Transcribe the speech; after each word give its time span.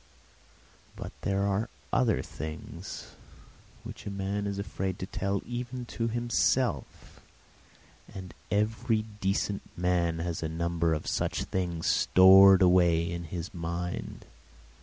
But 0.95 1.11
there 1.21 1.43
are 1.45 1.69
other 1.93 2.23
things 2.23 3.11
which 3.83 4.07
a 4.07 4.09
man 4.09 4.47
is 4.47 4.57
afraid 4.57 4.97
to 4.97 5.05
tell 5.05 5.43
even 5.45 5.85
to 5.93 6.07
himself, 6.07 7.19
and 8.11 8.33
every 8.49 9.03
decent 9.19 9.61
man 9.77 10.17
has 10.17 10.41
a 10.41 10.49
number 10.49 10.95
of 10.95 11.05
such 11.05 11.43
things 11.43 11.85
stored 11.85 12.63
away 12.63 13.11
in 13.11 13.25
his 13.25 13.53
mind. 13.53 14.25